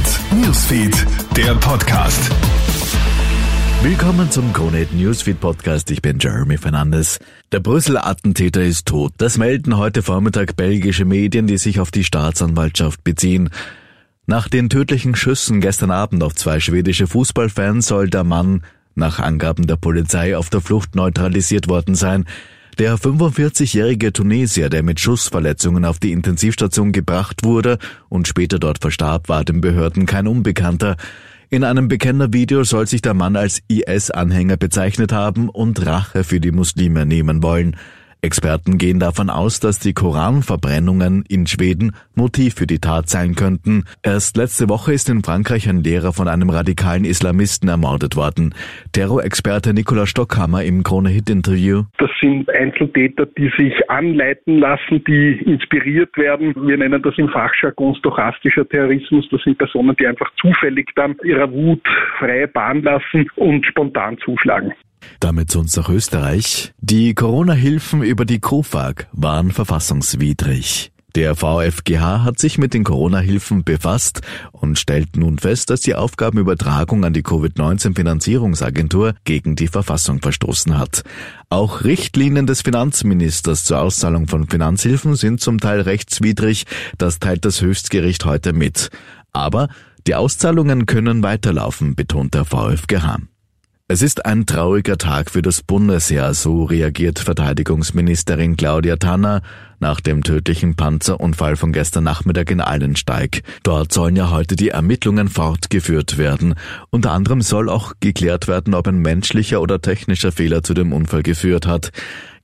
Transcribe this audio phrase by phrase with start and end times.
[0.00, 2.30] Hit Newsfeed, der Podcast.
[3.82, 5.90] Willkommen zum Kronehit Newsfeed Podcast.
[5.90, 7.18] Ich bin Jeremy Fernandes.
[7.52, 9.12] Der Brüsseler Attentäter ist tot.
[9.18, 13.50] Das melden heute Vormittag belgische Medien, die sich auf die Staatsanwaltschaft beziehen.
[14.24, 18.62] Nach den tödlichen Schüssen gestern Abend auf zwei schwedische Fußballfans soll der Mann
[18.94, 22.24] nach Angaben der Polizei auf der Flucht neutralisiert worden sein.
[22.80, 27.76] Der 45-jährige Tunesier, der mit Schussverletzungen auf die Intensivstation gebracht wurde
[28.08, 30.96] und später dort verstarb, war den Behörden kein Unbekannter.
[31.50, 36.52] In einem Bekennervideo soll sich der Mann als IS-Anhänger bezeichnet haben und Rache für die
[36.52, 37.76] Muslime nehmen wollen.
[38.22, 43.84] Experten gehen davon aus, dass die Koranverbrennungen in Schweden Motiv für die Tat sein könnten.
[44.02, 48.54] Erst letzte Woche ist in Frankreich ein Lehrer von einem radikalen Islamisten ermordet worden.
[48.92, 51.84] Terrorexperte Nicola Stockhammer im Krone-Hit-Interview.
[51.98, 56.54] Das sind Einzeltäter, die sich anleiten lassen, die inspiriert werden.
[56.66, 59.26] Wir nennen das im Fachjargon stochastischer Terrorismus.
[59.30, 61.82] Das sind Personen, die einfach zufällig dann ihrer Wut
[62.18, 64.74] freie Bahn lassen und spontan zuschlagen.
[65.20, 66.72] Damit zu uns nach Österreich.
[66.80, 70.92] Die Corona-Hilfen über die KOFAG waren verfassungswidrig.
[71.16, 74.20] Der VfGH hat sich mit den Corona-Hilfen befasst
[74.52, 81.02] und stellt nun fest, dass die Aufgabenübertragung an die Covid-19-Finanzierungsagentur gegen die Verfassung verstoßen hat.
[81.48, 87.60] Auch Richtlinien des Finanzministers zur Auszahlung von Finanzhilfen sind zum Teil rechtswidrig, das teilt das
[87.60, 88.90] Höchstgericht heute mit.
[89.32, 89.68] Aber
[90.06, 93.18] die Auszahlungen können weiterlaufen, betont der VfGH.
[93.92, 99.42] Es ist ein trauriger Tag für das Bundesheer, so reagiert Verteidigungsministerin Claudia Tanner
[99.80, 103.42] nach dem tödlichen Panzerunfall von gestern Nachmittag in Eilensteig.
[103.64, 106.54] Dort sollen ja heute die Ermittlungen fortgeführt werden.
[106.90, 111.24] Unter anderem soll auch geklärt werden, ob ein menschlicher oder technischer Fehler zu dem Unfall
[111.24, 111.90] geführt hat.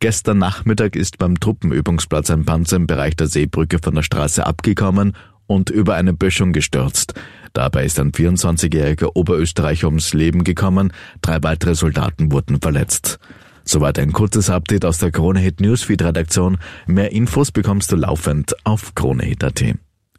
[0.00, 5.14] Gestern Nachmittag ist beim Truppenübungsplatz ein Panzer im Bereich der Seebrücke von der Straße abgekommen
[5.46, 7.12] und über eine Böschung gestürzt.
[7.54, 13.20] Dabei ist ein 24-jähriger Oberösterreicher ums Leben gekommen, drei weitere Soldaten wurden verletzt.
[13.64, 16.58] Soweit ein kurzes Update aus der Kronehit Newsfeed Redaktion.
[16.86, 19.62] Mehr Infos bekommst du laufend auf kronehit.at.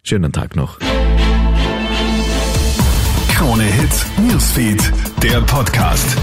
[0.01, 0.79] Schönen Tag noch.
[3.29, 6.17] Kronehit Newsfeed, der Podcast.